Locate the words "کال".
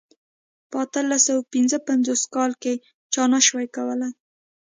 2.35-2.51